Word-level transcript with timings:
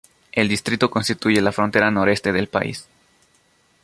El 0.31 0.47
distrito 0.47 0.89
constituye 0.89 1.39
la 1.41 1.51
frontera 1.51 1.91
noreste 1.91 2.33
del 2.33 2.47
país. 2.47 2.87